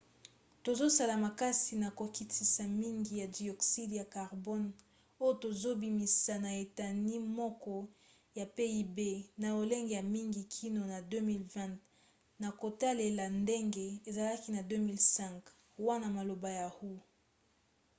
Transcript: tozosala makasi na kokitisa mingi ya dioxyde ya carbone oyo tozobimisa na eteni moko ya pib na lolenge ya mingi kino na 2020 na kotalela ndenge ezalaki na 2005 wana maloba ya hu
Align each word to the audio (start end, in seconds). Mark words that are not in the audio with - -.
tozosala 0.63 1.15
makasi 1.25 1.73
na 1.83 1.89
kokitisa 1.99 2.63
mingi 2.81 3.13
ya 3.21 3.27
dioxyde 3.35 3.95
ya 4.01 4.07
carbone 4.15 4.69
oyo 5.23 5.33
tozobimisa 5.43 6.33
na 6.45 6.51
eteni 6.63 7.15
moko 7.39 7.75
ya 8.37 8.45
pib 8.55 8.95
na 9.41 9.47
lolenge 9.55 9.93
ya 9.97 10.03
mingi 10.15 10.41
kino 10.55 10.81
na 10.91 10.97
2020 11.09 11.83
na 12.41 12.49
kotalela 12.59 13.25
ndenge 13.41 13.85
ezalaki 14.09 14.49
na 14.55 14.61
2005 14.69 15.39
wana 15.87 16.07
maloba 16.15 16.49
ya 16.59 16.67
hu 16.75 16.91